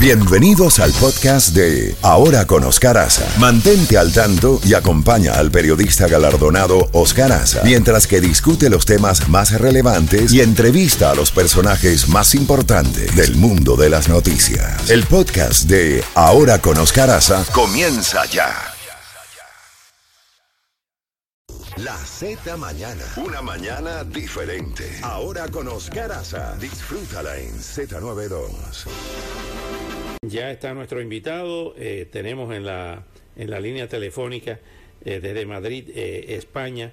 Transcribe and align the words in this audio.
Bienvenidos 0.00 0.78
al 0.78 0.92
podcast 0.92 1.56
de 1.56 1.96
Ahora 2.02 2.46
con 2.46 2.62
Oscar 2.62 2.98
Aza. 2.98 3.26
Mantente 3.40 3.98
al 3.98 4.12
tanto 4.12 4.60
y 4.64 4.74
acompaña 4.74 5.32
al 5.32 5.50
periodista 5.50 6.06
galardonado 6.06 6.88
Oscar 6.92 7.32
Aza 7.32 7.62
mientras 7.64 8.06
que 8.06 8.20
discute 8.20 8.70
los 8.70 8.86
temas 8.86 9.28
más 9.28 9.60
relevantes 9.60 10.32
y 10.32 10.40
entrevista 10.40 11.10
a 11.10 11.16
los 11.16 11.32
personajes 11.32 12.08
más 12.08 12.36
importantes 12.36 13.16
del 13.16 13.34
mundo 13.34 13.74
de 13.74 13.90
las 13.90 14.08
noticias. 14.08 14.88
El 14.88 15.02
podcast 15.02 15.64
de 15.64 16.04
Ahora 16.14 16.60
con 16.60 16.78
Oscar 16.78 17.10
Aza 17.10 17.44
comienza 17.52 18.24
ya. 18.26 18.54
La 21.78 21.96
Z 21.96 22.56
Mañana. 22.56 23.04
Una 23.16 23.40
mañana 23.40 24.02
diferente. 24.02 24.98
Ahora 25.02 25.46
con 25.46 25.68
Oscar 25.68 26.10
Aza. 26.10 26.56
Disfrútala 26.56 27.36
en 27.36 27.56
Z92. 27.56 28.88
Ya 30.28 30.50
está 30.50 30.74
nuestro 30.74 31.00
invitado. 31.00 31.74
eh, 31.76 32.06
tenemos 32.10 32.54
en 32.54 32.64
la, 32.64 33.06
en 33.36 33.50
la 33.50 33.60
línea 33.60 33.88
telefónica 33.88 34.60
eh, 35.04 35.20
desde 35.20 35.46
Madrid, 35.46 35.90
eh, 35.94 36.36
España, 36.36 36.92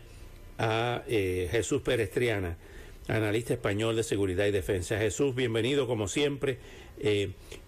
a 0.58 1.04
eh, 1.08 1.50
Jesús 1.52 1.82
Perestriana, 1.82 2.56
analista 3.08 3.54
español 3.54 3.96
de 3.96 4.04
seguridad 4.04 4.46
y 4.46 4.52
defensa. 4.52 4.98
Jesús, 4.98 5.36
bienvenido 5.36 5.88
como 5.88 6.08
siempre. 6.08 6.58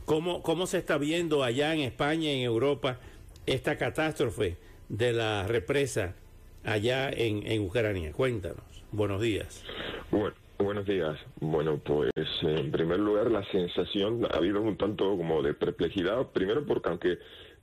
¿cómo, 0.06 0.42
¿Cómo 0.42 0.68
se 0.68 0.78
está 0.78 0.98
viendo 0.98 1.44
allá 1.44 1.74
en 1.74 1.82
España 1.82 2.32
en 2.32 2.40
Europa 2.44 3.02
esta 3.46 3.78
catástrofe 3.78 4.56
de 4.88 5.12
la 5.12 5.46
represa 5.48 6.16
allá 6.64 7.10
en, 7.10 7.46
en 7.46 7.62
Ucrania? 7.62 8.14
Cuéntanos. 8.14 8.64
Buenos 8.94 9.22
días. 9.22 9.64
Bueno, 10.10 10.34
buenos 10.60 10.86
días. 10.86 11.18
Bueno, 11.40 11.80
pues 11.84 12.12
en 12.42 12.72
primer 12.72 13.00
lugar 13.00 13.32
la 13.32 13.44
sensación 13.52 14.26
ha 14.26 14.38
habido 14.38 14.62
un 14.62 14.78
tanto 14.78 15.18
como 15.18 15.42
de 15.42 15.54
perplejidad, 15.54 16.28
primero 16.28 16.66
porque 16.66 16.90
aunque 16.90 17.20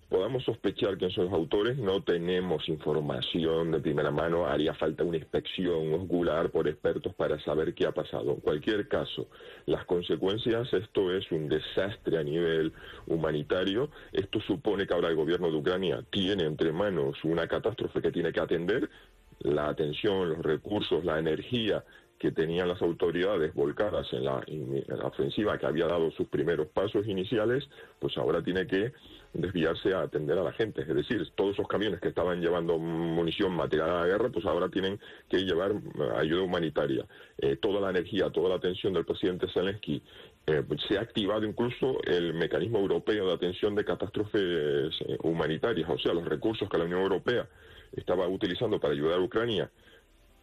podamos 0.09 0.45
sospechar 0.45 0.97
quién 0.97 1.11
son 1.11 1.25
los 1.25 1.35
autores, 1.35 1.77
no 1.77 2.03
tenemos 2.03 2.69
información 2.69 3.73
de 3.73 3.81
primera 3.81 4.11
mano, 4.11 4.47
haría 4.47 4.75
falta 4.75 5.03
una 5.03 5.17
inspección 5.17 5.93
ocular 5.95 6.51
por 6.51 6.69
expertos 6.69 7.15
para 7.15 7.39
saber 7.41 7.75
qué 7.75 7.87
ha 7.87 7.93
pasado. 7.93 8.33
En 8.33 8.41
cualquier 8.41 8.87
caso, 8.87 9.29
las 9.67 9.85
consecuencias, 9.87 10.73
esto 10.73 11.11
es 11.11 11.31
un 11.33 11.49
desastre 11.49 12.19
a 12.19 12.23
nivel 12.23 12.73
humanitario, 13.07 13.91
esto 14.13 14.41
supone 14.41 14.87
que 14.87 14.95
ahora 14.95 15.09
el 15.09 15.17
gobierno 15.17 15.51
de 15.51 15.57
Ucrania 15.57 16.05
tiene 16.11 16.45
entre 16.45 16.71
manos 16.71 17.23
una 17.25 17.49
catástrofe 17.49 18.01
que 18.01 18.13
tiene 18.13 18.33
que 18.33 18.41
atender, 18.41 18.89
la 19.41 19.69
atención, 19.69 20.31
los 20.31 20.43
recursos, 20.43 21.05
la 21.05 21.19
energía 21.19 21.85
que 22.19 22.33
tenían 22.33 22.69
las 22.69 22.81
autoridades 22.81 23.53
volcadas 23.55 24.11
en 24.13 24.25
la, 24.25 24.43
en 24.47 24.83
la, 24.89 25.07
ofensiva 25.07 25.59
que 25.59 25.67
había 25.67 25.87
dado 25.87 26.11
sus 26.13 26.27
primeros 26.29 26.69
pasos 26.69 27.07
iniciales, 27.07 27.69
pues 27.99 28.17
ahora 28.17 28.43
tiene 28.43 28.67
que 28.67 28.93
desviarse 29.35 29.93
a 29.93 30.03
atender 30.03 30.39
a 30.39 30.43
la 30.43 30.53
gente. 30.53 30.83
Es 30.83 30.89
decir, 30.89 31.29
todos 31.35 31.53
esos 31.53 31.69
camiones 31.69 32.01
que 32.01 32.09
estaban 32.09 32.41
llevando 32.41 32.79
munición, 32.79 33.53
material 33.53 33.91
a 33.91 34.01
la 34.01 34.07
guerra, 34.07 34.31
pues 34.31 34.47
ahora 34.47 34.71
tienen 34.71 34.99
que 35.29 35.45
llevar 35.45 35.73
ayuda 36.17 36.43
humanitaria. 36.43 37.05
Eh, 37.37 37.57
toda 37.57 37.81
la 37.81 37.91
energía, 37.91 38.31
toda 38.31 38.49
la 38.49 38.55
atención 38.55 38.95
del 38.95 39.05
presidente 39.05 39.47
Zelensky. 39.53 40.03
Eh, 40.47 40.63
se 40.89 40.97
ha 40.97 41.03
activado 41.03 41.45
incluso 41.45 42.01
el 42.05 42.33
mecanismo 42.35 42.79
europeo 42.79 43.27
de 43.27 43.35
atención 43.35 43.75
de 43.75 43.85
catástrofes 43.85 44.95
eh, 45.01 45.19
humanitarias, 45.23 45.91
o 45.91 45.99
sea, 45.99 46.15
los 46.15 46.25
recursos 46.25 46.69
que 46.69 46.79
la 46.79 46.85
Unión 46.85 47.01
Europea 47.01 47.47
estaba 47.97 48.29
utilizando 48.29 48.79
para 48.79 48.95
ayudar 48.95 49.19
a 49.19 49.23
Ucrania 49.23 49.71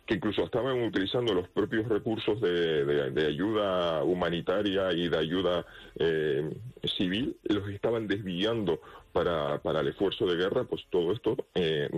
que 0.05 0.15
incluso 0.15 0.43
estaban 0.43 0.81
utilizando 0.83 1.33
los 1.33 1.47
propios 1.49 1.87
recursos 1.87 2.41
de, 2.41 3.25
ayuda 3.25 4.03
humanitaria 4.03 4.91
y 4.93 5.07
de 5.07 5.17
ayuda 5.17 5.65
eh, 5.95 6.49
civil, 6.97 7.37
los 7.43 7.69
estaban 7.69 8.07
desviando 8.07 8.81
para, 9.13 9.59
para, 9.59 9.81
el 9.81 9.89
esfuerzo 9.89 10.25
de 10.25 10.35
guerra, 10.35 10.63
pues 10.63 10.83
todo 10.89 11.11
esto 11.11 11.37
eh, 11.55 11.89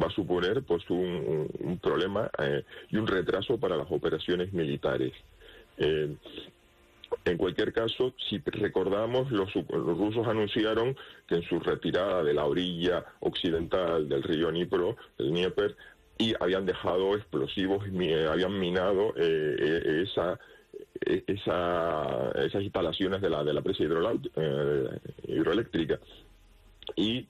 va 0.00 0.08
a 0.08 0.10
suponer 0.10 0.62
pues 0.64 0.88
un, 0.90 1.48
un 1.60 1.78
problema 1.78 2.30
eh, 2.38 2.64
y 2.90 2.96
un 2.96 3.06
retraso 3.06 3.58
para 3.58 3.76
las 3.76 3.90
operaciones 3.90 4.52
militares. 4.52 5.12
Eh, 7.24 7.30
en 7.30 7.36
cualquier 7.36 7.72
caso, 7.72 8.14
si 8.28 8.38
recordamos, 8.38 9.30
los, 9.30 9.52
rusos 9.52 10.26
anunciaron 10.26 10.96
que 11.26 11.36
en 11.36 11.42
su 11.42 11.58
retirada 11.60 12.22
de 12.22 12.34
la 12.34 12.44
orilla 12.44 13.04
occidental 13.20 14.08
del 14.08 14.22
río 14.22 14.50
Dnipro, 14.50 14.96
el 15.18 15.30
Dnieper, 15.30 15.76
y 16.16 16.34
habían 16.38 16.64
dejado 16.64 17.16
explosivos, 17.16 17.84
habían 17.84 18.58
minado 18.58 19.14
eh, 19.16 20.04
esa, 20.04 20.38
esa, 21.00 22.30
esas 22.36 22.62
instalaciones 22.62 23.20
de 23.20 23.30
la, 23.30 23.42
de 23.42 23.52
la 23.52 23.62
presa 23.62 23.82
eh, 23.82 24.88
hidroeléctrica. 25.26 25.98
Y 26.94 27.26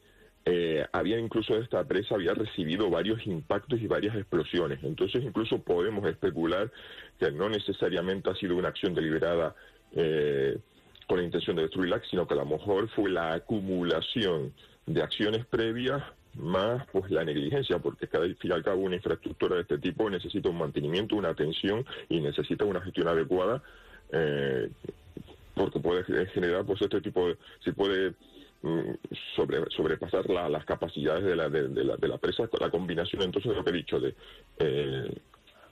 eh, 0.46 0.84
había 0.92 1.18
incluso 1.18 1.56
esta 1.56 1.84
presa 1.84 2.16
había 2.16 2.34
recibido 2.34 2.90
varios 2.90 3.26
impactos 3.26 3.80
y 3.80 3.86
varias 3.86 4.14
explosiones. 4.16 4.80
Entonces 4.82 5.22
incluso 5.24 5.62
podemos 5.62 6.06
especular 6.06 6.70
que 7.18 7.30
no 7.30 7.48
necesariamente 7.48 8.28
ha 8.30 8.34
sido 8.34 8.56
una 8.56 8.68
acción 8.68 8.94
deliberada 8.94 9.54
eh, 9.94 10.58
con 11.06 11.18
la 11.18 11.24
intención 11.24 11.56
de 11.56 11.62
destruirla, 11.62 12.00
sino 12.10 12.26
que 12.26 12.34
a 12.34 12.38
lo 12.38 12.46
mejor 12.46 12.88
fue 12.90 13.10
la 13.10 13.34
acumulación 13.34 14.52
de 14.86 15.02
acciones 15.02 15.44
previas 15.46 16.02
más 16.34 16.84
pues 16.90 17.10
la 17.10 17.24
negligencia, 17.24 17.78
porque 17.78 18.08
cada 18.08 18.24
fin 18.24 18.50
y 18.50 18.52
al 18.52 18.64
cabo 18.64 18.80
una 18.80 18.96
infraestructura 18.96 19.56
de 19.56 19.62
este 19.62 19.78
tipo 19.78 20.10
necesita 20.10 20.48
un 20.48 20.58
mantenimiento, 20.58 21.16
una 21.16 21.28
atención 21.28 21.86
y 22.08 22.20
necesita 22.20 22.64
una 22.64 22.80
gestión 22.80 23.08
adecuada, 23.08 23.62
eh, 24.10 24.68
porque 25.54 25.78
puede 25.78 26.04
generar 26.26 26.64
pues 26.64 26.82
este 26.82 27.00
tipo 27.00 27.28
de, 27.28 27.36
si 27.62 27.72
puede 27.72 28.14
sobre, 29.36 29.58
sobrepasar 29.70 30.28
la, 30.30 30.48
las 30.48 30.64
capacidades 30.64 31.24
de 31.24 31.36
la, 31.36 31.48
de, 31.48 31.68
de, 31.68 31.84
la, 31.84 31.96
de 31.96 32.08
la 32.08 32.18
presa, 32.18 32.48
la 32.60 32.70
combinación 32.70 33.22
entonces 33.22 33.50
de 33.50 33.56
lo 33.56 33.64
que 33.64 33.70
he 33.70 33.74
dicho 33.74 34.00
de 34.00 34.14
eh, 34.58 35.14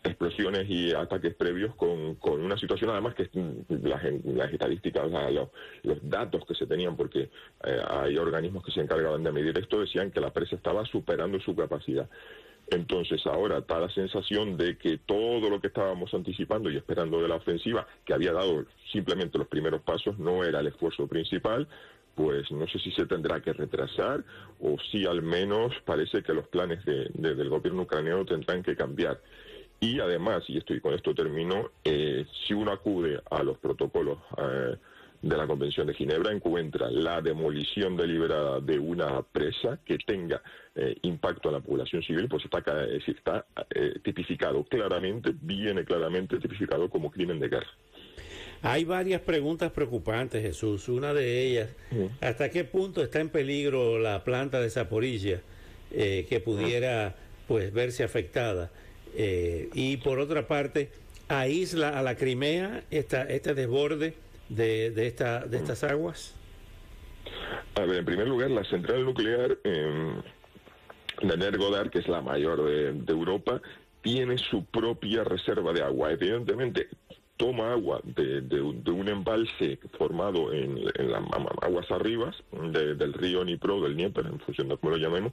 explosiones 0.04 0.68
y 0.68 0.92
ataques 0.92 1.34
previos 1.34 1.74
con, 1.76 2.16
con, 2.16 2.40
una 2.42 2.56
situación 2.56 2.90
además 2.90 3.14
que 3.14 3.28
las, 3.68 4.02
las 4.24 4.52
estadísticas, 4.52 5.10
los, 5.10 5.48
los, 5.82 5.98
datos 6.02 6.44
que 6.46 6.54
se 6.54 6.66
tenían, 6.66 6.96
porque 6.96 7.30
eh, 7.64 7.82
hay 7.88 8.16
organismos 8.16 8.64
que 8.64 8.72
se 8.72 8.80
encargaban 8.80 9.22
de 9.22 9.32
medir 9.32 9.56
esto, 9.58 9.80
decían 9.80 10.10
que 10.10 10.20
la 10.20 10.32
presa 10.32 10.56
estaba 10.56 10.84
superando 10.84 11.38
su 11.40 11.54
capacidad. 11.54 12.08
Entonces 12.70 13.24
ahora 13.26 13.58
está 13.58 13.78
la 13.78 13.90
sensación 13.90 14.56
de 14.56 14.78
que 14.78 14.98
todo 14.98 15.50
lo 15.50 15.60
que 15.60 15.66
estábamos 15.66 16.12
anticipando 16.14 16.70
y 16.70 16.76
esperando 16.76 17.20
de 17.20 17.28
la 17.28 17.36
ofensiva, 17.36 17.86
que 18.04 18.14
había 18.14 18.32
dado 18.32 18.64
simplemente 18.90 19.38
los 19.38 19.48
primeros 19.48 19.82
pasos, 19.82 20.19
no 20.19 20.42
era 20.42 20.60
el 20.60 20.69
esfuerzo 20.69 21.06
principal, 21.06 21.69
pues 22.14 22.50
no 22.50 22.66
sé 22.69 22.78
si 22.78 22.90
se 22.92 23.06
tendrá 23.06 23.40
que 23.40 23.52
retrasar 23.52 24.24
o 24.60 24.76
si 24.90 25.06
al 25.06 25.22
menos 25.22 25.72
parece 25.84 26.22
que 26.22 26.32
los 26.32 26.46
planes 26.48 26.84
de, 26.84 27.10
de, 27.14 27.34
del 27.34 27.48
gobierno 27.48 27.82
ucraniano 27.82 28.24
tendrán 28.24 28.62
que 28.62 28.76
cambiar. 28.76 29.20
Y 29.82 29.98
además, 29.98 30.44
y 30.47 30.59
esto 30.59 30.75
y 30.75 30.81
con 30.81 30.94
esto 30.94 31.12
termino, 31.12 31.72
eh, 31.82 32.25
si 32.47 32.54
uno 32.54 32.70
acude 32.70 33.20
a 33.28 33.43
los 33.43 33.59
protocolos 33.59 34.19
eh, 34.38 34.76
de 35.22 35.37
la 35.37 35.44
Convención 35.48 35.88
de 35.88 35.94
Ginebra, 35.94 36.31
encuentra 36.31 36.88
la 36.88 37.20
demolición 37.20 37.97
deliberada 37.97 38.60
de 38.60 38.78
una 38.78 39.22
presa 39.22 39.81
que 39.84 39.98
tenga 39.98 40.41
eh, 40.76 40.94
impacto 41.03 41.48
a 41.48 41.53
la 41.53 41.59
población 41.59 42.00
civil, 42.04 42.28
pues 42.28 42.44
está, 42.44 42.62
está 42.94 43.44
tipificado 44.04 44.62
claramente, 44.62 45.34
viene 45.41 45.84
claramente 45.84 46.38
tipificado 46.38 46.88
como 46.88 47.10
crimen 47.10 47.41
de 47.41 47.49
guerra. 47.49 47.70
Hay 48.62 48.84
varias 48.84 49.20
preguntas 49.22 49.72
preocupantes, 49.72 50.43
Jesús. 50.43 50.88
Una 50.88 51.12
de 51.12 51.44
ellas, 51.44 51.70
¿hasta 52.20 52.50
qué 52.50 52.62
punto 52.62 53.03
está 53.03 53.19
en 53.19 53.31
peligro 53.31 53.99
la 53.99 54.22
planta 54.22 54.60
de 54.60 54.70
Zaporilla 54.70 55.41
que 55.91 56.43
pudiera 56.44 57.16
pues 57.49 57.72
verse 57.72 58.04
afectada? 58.04 58.70
Eh, 59.14 59.68
y 59.74 59.98
por 59.98 60.18
otra 60.18 60.46
parte, 60.46 60.90
¿aísla 61.28 61.98
a 61.98 62.02
la 62.02 62.16
Crimea 62.16 62.84
esta, 62.90 63.22
este 63.22 63.54
desborde 63.54 64.14
de, 64.48 64.90
de, 64.90 65.06
esta, 65.06 65.40
de 65.46 65.56
estas 65.58 65.84
aguas? 65.84 66.34
A 67.75 67.82
ver, 67.82 67.98
en 67.98 68.04
primer 68.04 68.28
lugar, 68.28 68.50
la 68.50 68.64
central 68.64 69.04
nuclear 69.04 69.56
eh, 69.64 70.14
de 71.22 71.34
Energodar, 71.34 71.90
que 71.90 72.00
es 72.00 72.08
la 72.08 72.20
mayor 72.20 72.62
de 72.64 73.12
Europa, 73.12 73.60
tiene 74.02 74.37
su 74.37 74.64
propia 74.64 75.25
reserva 75.25 75.72
de 75.72 75.82
agua. 75.82 76.12
Evidentemente, 76.12 76.88
toma 77.42 77.72
agua 77.72 78.00
de, 78.04 78.40
de, 78.42 78.58
de, 78.84 78.90
un 78.92 79.08
embalse 79.08 79.80
formado 79.98 80.52
en, 80.52 80.78
en 80.94 81.10
las 81.10 81.24
aguas 81.60 81.90
arribas 81.90 82.36
de, 82.52 82.94
del 82.94 83.12
río 83.12 83.42
Dnipro, 83.42 83.80
del 83.80 83.94
Dnieper, 83.94 84.26
en 84.26 84.38
función 84.38 84.68
de 84.68 84.76
cómo 84.76 84.92
lo 84.92 84.96
llamemos, 84.96 85.32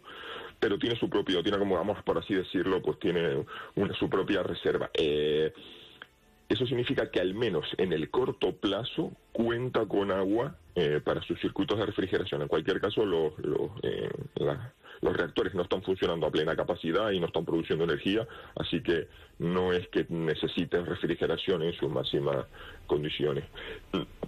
pero 0.60 0.80
tiene 0.80 0.96
su 0.96 1.08
propio, 1.08 1.44
tiene 1.44 1.60
como 1.60 1.76
vamos 1.76 2.02
por 2.02 2.18
así 2.18 2.34
decirlo, 2.34 2.82
pues 2.82 2.98
tiene 2.98 3.46
una, 3.76 3.94
su 3.94 4.10
propia 4.10 4.42
reserva. 4.42 4.90
Eh, 4.96 5.54
eso 6.50 6.66
significa 6.66 7.12
que 7.12 7.20
al 7.20 7.36
menos 7.36 7.68
en 7.78 7.94
el 7.94 8.10
corto 8.10 8.56
plazo 8.56 9.12
cuenta 9.32 9.86
con 9.86 10.10
agua 10.10 10.56
eh, 10.74 11.02
para 11.06 11.22
sus 11.22 11.40
circuitos 11.40 11.78
de 11.78 11.86
refrigeración. 11.86 12.42
En 12.42 12.48
cualquier 12.48 12.82
caso, 12.82 13.06
los, 13.06 13.38
los, 13.38 13.70
eh, 13.84 14.10
la, 14.34 14.74
los 15.02 15.16
reactores 15.16 15.54
no 15.54 15.64
están 15.64 15.82
funcionando 15.84 16.28
a 16.28 16.32
plena 16.32 16.56
capacidad 16.56 17.12
y 17.12 17.20
no 17.20 17.28
están 17.28 17.46
produciendo 17.46 17.84
energía, 17.84 18.28
así 18.56 18.82
que 18.82 19.08
no 19.40 19.72
es 19.72 19.88
que 19.88 20.06
necesiten 20.10 20.86
refrigeración 20.86 21.64
en 21.64 21.74
sus 21.74 21.90
máximas 21.90 22.46
condiciones. 22.88 23.46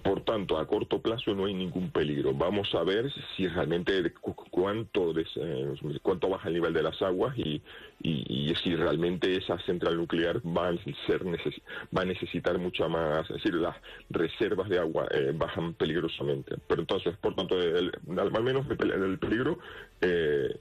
Por 0.02 0.22
tanto, 0.24 0.58
a 0.58 0.66
corto 0.66 1.00
plazo 1.00 1.34
no 1.34 1.44
hay 1.44 1.54
ningún 1.54 1.90
peligro. 1.90 2.32
Vamos 2.32 2.74
a 2.74 2.82
ver 2.82 3.12
si 3.36 3.46
realmente 3.46 4.12
cuánto, 4.50 5.12
eh, 5.18 5.74
cuánto 6.02 6.28
baja 6.30 6.48
el 6.48 6.54
nivel 6.54 6.72
de 6.72 6.82
las 6.82 7.00
aguas 7.02 7.36
y, 7.36 7.60
y, 8.02 8.54
si 8.62 8.74
realmente 8.74 9.36
esa 9.36 9.58
central 9.60 9.96
nuclear 9.96 10.40
va 10.46 10.68
a, 10.68 10.74
ser 11.06 11.24
va 11.26 12.02
a 12.02 12.04
necesitar 12.04 12.58
mucha 12.58 12.88
más, 12.88 13.28
es 13.30 13.36
decir, 13.36 13.54
las 13.54 13.76
reservas 14.10 14.68
de 14.68 14.78
agua 14.78 15.06
eh, 15.10 15.32
bajan 15.34 15.74
peligrosamente. 15.74 16.56
Pero 16.66 16.80
entonces, 16.80 17.16
por 17.18 17.34
tanto, 17.34 17.56
al 17.56 18.42
menos 18.42 18.66
el, 18.68 19.18
peligro 19.18 19.58
eh, 20.00 20.56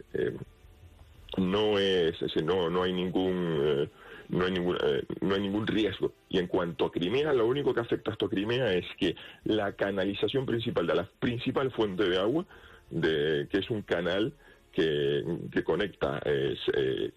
no 1.37 1.79
es, 1.79 2.15
no, 2.43 2.69
no 2.69 2.83
hay 2.83 2.93
ningún 2.93 3.89
no 4.31 4.45
hay, 4.45 4.51
ningún, 4.51 4.77
eh, 4.81 5.03
no 5.21 5.35
hay 5.35 5.41
ningún 5.41 5.67
riesgo. 5.67 6.13
Y 6.29 6.39
en 6.39 6.47
cuanto 6.47 6.85
a 6.85 6.91
Crimea, 6.91 7.33
lo 7.33 7.45
único 7.45 7.73
que 7.73 7.81
afecta 7.81 8.11
a 8.11 8.13
esto 8.13 8.25
a 8.25 8.29
Crimea 8.29 8.73
es 8.73 8.85
que 8.97 9.15
la 9.43 9.73
canalización 9.73 10.45
principal 10.45 10.87
de 10.87 10.95
la 10.95 11.09
principal 11.19 11.71
fuente 11.71 12.09
de 12.09 12.17
agua, 12.17 12.45
de, 12.89 13.47
que 13.49 13.57
es 13.59 13.69
un 13.69 13.81
canal 13.81 14.33
que, 14.71 15.23
conecta 15.65 16.21
eh, 16.25 17.11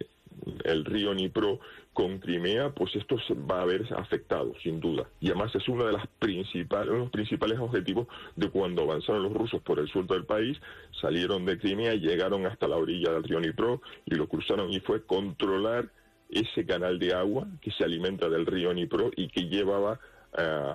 el 0.64 0.84
río 0.84 1.14
Nipro 1.14 1.60
con 1.92 2.18
Crimea, 2.18 2.70
pues 2.70 2.94
esto 2.96 3.16
va 3.50 3.62
a 3.62 3.64
ver 3.64 3.86
afectado, 3.96 4.52
sin 4.62 4.80
duda. 4.80 5.08
Y 5.20 5.28
además 5.28 5.54
es 5.54 5.68
uno 5.68 5.84
de, 5.84 5.92
las 5.92 6.08
uno 6.20 6.82
de 6.84 6.98
los 6.98 7.10
principales 7.10 7.58
objetivos 7.58 8.08
de 8.36 8.50
cuando 8.50 8.82
avanzaron 8.82 9.22
los 9.22 9.32
rusos 9.32 9.62
por 9.62 9.78
el 9.78 9.88
sur 9.88 10.06
del 10.06 10.24
país, 10.24 10.58
salieron 11.00 11.44
de 11.44 11.58
Crimea, 11.58 11.94
llegaron 11.94 12.46
hasta 12.46 12.66
la 12.66 12.76
orilla 12.76 13.12
del 13.12 13.24
río 13.24 13.40
Nipro 13.40 13.80
y 14.06 14.14
lo 14.14 14.28
cruzaron 14.28 14.72
y 14.72 14.80
fue 14.80 15.04
controlar 15.04 15.88
ese 16.28 16.66
canal 16.66 16.98
de 16.98 17.14
agua 17.14 17.46
que 17.60 17.70
se 17.70 17.84
alimenta 17.84 18.28
del 18.28 18.46
río 18.46 18.74
Nipro 18.74 19.10
y 19.14 19.28
que 19.28 19.42
llevaba 19.42 20.00
eh, 20.36 20.72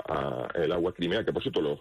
el 0.56 0.72
agua 0.72 0.94
Crimea, 0.94 1.26
que 1.26 1.34
por 1.34 1.42
cierto 1.42 1.62
los, 1.62 1.80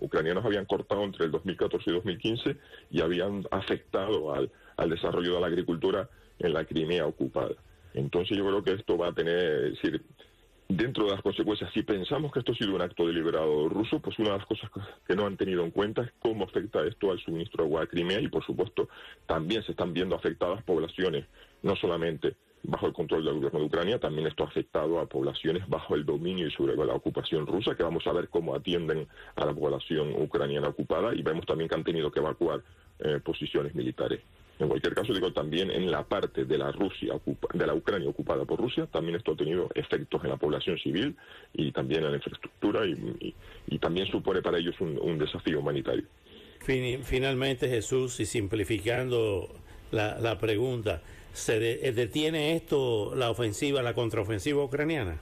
ucranianos 0.00 0.44
habían 0.44 0.66
cortado 0.66 1.02
entre 1.04 1.26
el 1.26 1.30
2014 1.30 1.90
y 1.90 1.92
2015 1.94 2.56
y 2.90 3.00
habían 3.00 3.46
afectado 3.50 4.34
al, 4.34 4.50
desarrollo 4.88 5.34
de 5.34 5.40
la 5.40 5.46
agricultura 5.46 6.08
en 6.38 6.52
la 6.52 6.64
Crimea 6.64 7.06
ocupada. 7.06 7.54
Entonces 7.94 8.36
yo 8.36 8.46
creo 8.46 8.62
que 8.62 8.72
esto 8.72 8.96
va 8.96 9.08
a 9.08 9.12
tener, 9.12 9.72
decir, 9.72 10.02
dentro 10.68 11.04
de 11.04 11.12
las 11.12 11.22
consecuencias, 11.22 11.70
si 11.72 11.82
pensamos 11.82 12.32
que 12.32 12.38
esto 12.38 12.52
ha 12.52 12.54
sido 12.54 12.74
un 12.74 12.82
acto 12.82 13.06
deliberado 13.06 13.68
ruso, 13.68 14.00
pues 14.00 14.18
una 14.18 14.32
de 14.32 14.38
las 14.38 14.46
cosas 14.46 14.70
que 15.06 15.14
no 15.14 15.26
han 15.26 15.36
tenido 15.36 15.64
en 15.64 15.70
cuenta 15.70 16.02
es 16.02 16.12
cómo 16.20 16.44
afecta 16.44 16.84
esto 16.86 17.10
al 17.10 17.20
suministro 17.20 17.64
de 17.64 17.68
agua 17.68 17.82
a 17.82 17.86
Crimea 17.86 18.20
y 18.20 18.28
por 18.28 18.44
supuesto 18.44 18.88
también 19.26 19.62
se 19.64 19.72
están 19.72 19.92
viendo 19.92 20.16
afectadas 20.16 20.62
poblaciones, 20.64 21.26
no 21.62 21.76
solamente 21.76 22.34
bajo 22.64 22.86
el 22.86 22.92
control 22.92 23.24
del 23.24 23.34
gobierno 23.34 23.58
de 23.60 23.66
Ucrania. 23.66 23.98
También 23.98 24.26
esto 24.26 24.44
ha 24.44 24.46
afectado 24.46 25.00
a 25.00 25.06
poblaciones 25.06 25.68
bajo 25.68 25.94
el 25.94 26.04
dominio 26.04 26.46
y 26.46 26.50
sobre 26.52 26.76
la 26.76 26.94
ocupación 26.94 27.46
rusa, 27.46 27.74
que 27.74 27.82
vamos 27.82 28.06
a 28.06 28.12
ver 28.12 28.28
cómo 28.28 28.54
atienden 28.54 29.08
a 29.36 29.44
la 29.44 29.52
población 29.52 30.14
ucraniana 30.16 30.68
ocupada 30.68 31.14
y 31.14 31.22
vemos 31.22 31.44
también 31.44 31.68
que 31.68 31.74
han 31.74 31.84
tenido 31.84 32.10
que 32.10 32.20
evacuar 32.20 32.62
eh, 33.00 33.20
posiciones 33.22 33.74
militares. 33.74 34.20
En 34.58 34.68
cualquier 34.68 34.94
caso, 34.94 35.12
digo, 35.12 35.32
también 35.32 35.70
en 35.70 35.90
la 35.90 36.04
parte 36.04 36.44
de 36.44 36.58
la 36.58 36.70
Rusia, 36.70 37.14
de 37.54 37.66
la 37.66 37.74
Ucrania 37.74 38.08
ocupada 38.08 38.44
por 38.44 38.60
Rusia, 38.60 38.86
también 38.86 39.16
esto 39.16 39.32
ha 39.32 39.36
tenido 39.36 39.68
efectos 39.74 40.22
en 40.22 40.30
la 40.30 40.36
población 40.36 40.78
civil 40.78 41.16
y 41.52 41.72
también 41.72 42.04
en 42.04 42.10
la 42.10 42.16
infraestructura 42.16 42.86
y, 42.86 43.34
también 43.80 44.06
supone 44.06 44.42
para 44.42 44.58
ellos 44.58 44.76
un, 44.80 45.18
desafío 45.18 45.58
humanitario. 45.58 46.04
Finalmente, 46.60 47.68
Jesús, 47.68 48.20
y 48.20 48.26
simplificando 48.26 49.48
la, 49.90 50.20
la 50.20 50.38
pregunta, 50.38 51.02
¿Se 51.32 51.86
eh, 51.86 51.92
detiene 51.92 52.54
esto 52.54 53.14
la 53.14 53.30
ofensiva, 53.30 53.82
la 53.82 53.94
contraofensiva 53.94 54.62
ucraniana? 54.62 55.18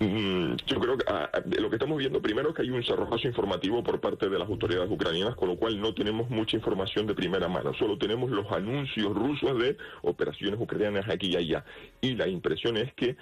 Mm, 0.00 0.56
yo 0.66 0.80
creo 0.80 0.96
que 0.96 1.04
ah, 1.08 1.28
ah, 1.30 1.42
lo 1.58 1.68
que 1.68 1.76
estamos 1.76 1.98
viendo 1.98 2.22
primero 2.22 2.48
es 2.48 2.54
que 2.54 2.62
hay 2.62 2.70
un 2.70 2.82
cerrojazo 2.82 3.28
informativo 3.28 3.82
por 3.84 4.00
parte 4.00 4.30
de 4.30 4.38
las 4.38 4.48
autoridades 4.48 4.90
ucranianas, 4.90 5.36
con 5.36 5.48
lo 5.48 5.56
cual 5.56 5.78
no 5.78 5.92
tenemos 5.92 6.30
mucha 6.30 6.56
información 6.56 7.06
de 7.06 7.14
primera 7.14 7.48
mano, 7.48 7.74
solo 7.74 7.98
tenemos 7.98 8.30
los 8.30 8.50
anuncios 8.50 9.14
rusos 9.14 9.58
de 9.58 9.76
operaciones 10.00 10.58
ucranianas 10.58 11.06
aquí 11.10 11.32
y 11.32 11.36
allá. 11.36 11.66
Y 12.00 12.14
la 12.14 12.28
impresión 12.28 12.78
es 12.78 12.94
que 12.94 13.16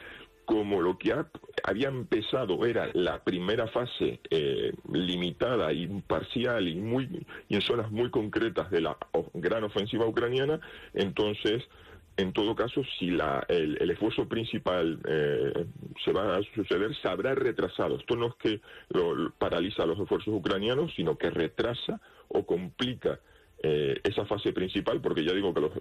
como 0.44 0.80
lo 0.80 0.96
que 0.96 1.12
había 1.64 1.88
empezado 1.88 2.64
era 2.64 2.88
la 2.94 3.24
primera 3.24 3.66
fase 3.66 4.20
eh, 4.30 4.72
limitada 4.92 5.72
y 5.72 5.88
parcial 6.06 6.68
y, 6.68 6.76
muy, 6.76 7.26
y 7.48 7.56
en 7.56 7.60
zonas 7.60 7.90
muy 7.90 8.08
concretas 8.10 8.70
de 8.70 8.82
la 8.82 8.96
gran 9.34 9.64
ofensiva 9.64 10.06
ucraniana, 10.06 10.60
entonces 10.94 11.64
en 12.18 12.32
todo 12.32 12.56
caso, 12.56 12.82
si 12.98 13.10
la, 13.10 13.46
el, 13.48 13.88
esfuerzo 13.92 14.28
principal 14.28 14.98
eh, 15.08 15.66
se 16.04 16.12
va 16.12 16.36
a 16.36 16.42
suceder, 16.52 16.92
se 16.96 17.06
habrá 17.06 17.32
retrasado. 17.36 17.96
Esto 17.96 18.16
no 18.16 18.26
es 18.26 18.34
que 18.34 18.60
lo, 18.88 19.30
paraliza 19.38 19.86
los 19.86 20.00
esfuerzos 20.00 20.34
ucranianos, 20.34 20.92
sino 20.96 21.16
que 21.16 21.30
retrasa 21.30 22.00
o 22.26 22.44
complica 22.44 23.20
eh, 23.62 24.00
esa 24.02 24.24
fase 24.26 24.52
principal, 24.52 25.00
porque 25.00 25.24
ya 25.24 25.32
digo 25.32 25.54
que 25.54 25.60
los, 25.60 25.72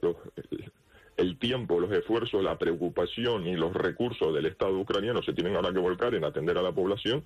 el 1.17 1.39
tiempo, 1.39 1.79
los 1.79 1.91
esfuerzos, 1.91 2.43
la 2.43 2.59
preocupación 2.59 3.47
y 3.47 3.55
los 3.55 3.73
recursos 3.73 4.31
del 4.31 4.45
Estado 4.45 4.77
ucraniano 4.77 5.23
se 5.23 5.33
tienen 5.33 5.55
ahora 5.55 5.73
que 5.73 5.79
volcar 5.79 6.13
en 6.13 6.23
atender 6.23 6.55
a 6.59 6.61
la 6.61 6.71
población 6.71 7.23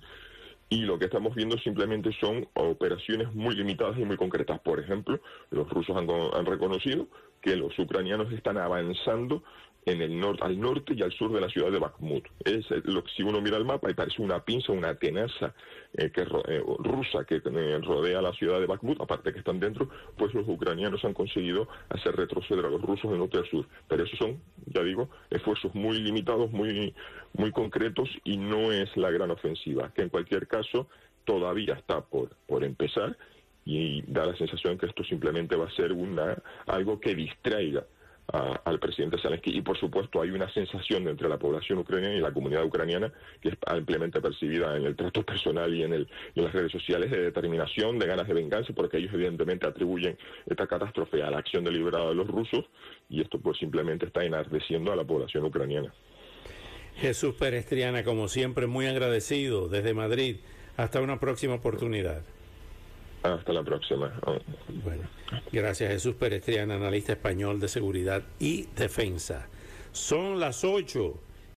y 0.70 0.86
lo 0.86 0.98
que 0.98 1.04
estamos 1.04 1.34
viendo 1.34 1.58
simplemente 1.58 2.16
son 2.18 2.48
operaciones 2.54 3.34
muy 3.34 3.54
limitadas 3.54 3.98
y 3.98 4.06
muy 4.06 4.16
concretas. 4.16 4.58
Por 4.60 4.80
ejemplo, 4.80 5.20
los 5.50 5.68
rusos 5.68 5.94
han, 5.94 6.08
han 6.08 6.46
reconocido 6.46 7.08
que 7.42 7.56
los 7.56 7.78
ucranianos 7.78 8.32
están 8.32 8.56
avanzando 8.56 9.42
en 9.84 10.00
el 10.00 10.18
norte, 10.18 10.44
al 10.44 10.60
norte 10.60 10.94
y 10.94 11.02
al 11.02 11.12
sur 11.12 11.32
de 11.32 11.40
la 11.40 11.48
ciudad 11.48 11.70
de 11.72 11.78
Bakhmut. 11.78 12.24
Es 12.44 12.70
lo 12.84 13.02
que 13.02 13.10
si 13.16 13.22
uno 13.22 13.40
mira 13.40 13.56
el 13.56 13.64
mapa 13.64 13.88
parece 13.94 14.22
una 14.22 14.44
pinza, 14.44 14.72
una 14.72 14.94
tenaza 14.94 15.54
eh, 15.94 16.10
que, 16.10 16.22
eh, 16.22 16.62
rusa 16.78 17.24
que 17.24 17.42
eh, 17.44 17.80
rodea 17.82 18.22
la 18.22 18.32
ciudad 18.32 18.60
de 18.60 18.66
Bakhmut, 18.66 19.00
aparte 19.00 19.32
que 19.32 19.40
están 19.40 19.58
dentro, 19.58 19.88
pues 20.16 20.32
los 20.34 20.46
ucranianos 20.48 21.04
han 21.04 21.14
conseguido 21.14 21.68
hacer 21.88 22.14
retroceder 22.14 22.64
a 22.64 22.70
los 22.70 22.80
rusos 22.80 23.10
de 23.10 23.18
norte 23.18 23.38
a 23.38 23.44
sur. 23.44 23.66
Pero 23.88 24.04
esos 24.04 24.18
son, 24.18 24.40
ya 24.66 24.82
digo, 24.82 25.08
esfuerzos 25.30 25.74
muy 25.74 25.98
limitados, 25.98 26.50
muy, 26.52 26.94
muy 27.32 27.50
concretos 27.50 28.08
y 28.24 28.36
no 28.36 28.70
es 28.70 28.96
la 28.96 29.10
gran 29.10 29.30
ofensiva, 29.30 29.92
que 29.92 30.02
en 30.02 30.10
cualquier 30.10 30.46
caso 30.46 30.88
todavía 31.24 31.74
está 31.74 32.02
por, 32.02 32.36
por 32.46 32.64
empezar 32.64 33.16
y 33.64 34.02
da 34.02 34.26
la 34.26 34.36
sensación 34.36 34.78
que 34.78 34.86
esto 34.86 35.04
simplemente 35.04 35.56
va 35.56 35.66
a 35.66 35.70
ser 35.70 35.92
una, 35.92 36.36
algo 36.66 37.00
que 37.00 37.14
distraiga 37.14 37.84
al 38.64 38.78
presidente 38.78 39.18
Zelensky. 39.20 39.56
Y 39.56 39.62
por 39.62 39.78
supuesto 39.78 40.22
hay 40.22 40.30
una 40.30 40.52
sensación 40.52 41.06
entre 41.08 41.28
la 41.28 41.38
población 41.38 41.78
ucraniana 41.78 42.14
y 42.14 42.20
la 42.20 42.32
comunidad 42.32 42.64
ucraniana 42.64 43.12
que 43.40 43.50
es 43.50 43.54
ampliamente 43.66 44.20
percibida 44.20 44.76
en 44.76 44.84
el 44.84 44.96
trato 44.96 45.22
personal 45.22 45.74
y 45.74 45.82
en, 45.82 45.92
el, 45.92 46.08
en 46.34 46.44
las 46.44 46.52
redes 46.52 46.72
sociales 46.72 47.10
de 47.10 47.20
determinación, 47.20 47.98
de 47.98 48.06
ganas 48.06 48.28
de 48.28 48.34
venganza, 48.34 48.72
porque 48.74 48.98
ellos 48.98 49.12
evidentemente 49.12 49.66
atribuyen 49.66 50.16
esta 50.46 50.66
catástrofe 50.66 51.22
a 51.22 51.30
la 51.30 51.38
acción 51.38 51.64
deliberada 51.64 52.08
de 52.08 52.14
los 52.14 52.26
rusos 52.26 52.64
y 53.10 53.20
esto 53.20 53.38
pues 53.38 53.58
simplemente 53.58 54.06
está 54.06 54.24
enardeciendo 54.24 54.92
a 54.92 54.96
la 54.96 55.04
población 55.04 55.44
ucraniana. 55.44 55.92
Jesús 56.96 57.34
Perestriana, 57.34 58.04
como 58.04 58.28
siempre, 58.28 58.66
muy 58.66 58.86
agradecido 58.86 59.68
desde 59.68 59.94
Madrid. 59.94 60.36
Hasta 60.76 61.00
una 61.00 61.18
próxima 61.18 61.54
oportunidad. 61.54 62.22
Hasta 63.22 63.52
la 63.52 63.62
próxima. 63.62 64.12
Bueno, 64.84 65.04
gracias 65.52 65.92
Jesús 65.92 66.14
Perestriana, 66.16 66.74
analista 66.74 67.12
español 67.12 67.60
de 67.60 67.68
seguridad 67.68 68.22
y 68.40 68.64
defensa. 68.76 69.48
Son 69.92 70.40
las 70.40 70.64
8 70.64 71.14